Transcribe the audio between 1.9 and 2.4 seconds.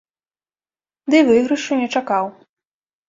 чакаў.